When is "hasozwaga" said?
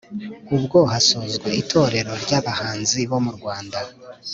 0.91-1.57